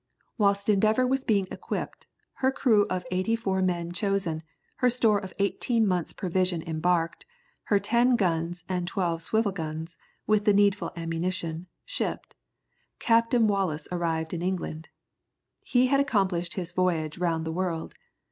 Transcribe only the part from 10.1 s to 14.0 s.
with the needful ammunition, shipped, Captain Wallis